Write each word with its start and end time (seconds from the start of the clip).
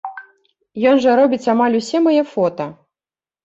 Ён 0.93 1.03
жа 1.03 1.11
робіць 1.21 1.49
амаль 1.55 1.79
усе 1.83 2.05
мае 2.09 2.19
фота. 2.33 2.71